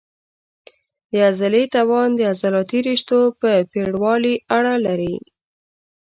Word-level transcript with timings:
د 1.09 1.11
عضلې 1.27 1.63
توان 1.75 2.09
د 2.15 2.19
عضلاتي 2.31 2.79
رشتو 2.89 3.19
په 3.39 3.49
پېړوالي 3.71 4.35
اړه 4.57 4.73
لري. 4.85 5.15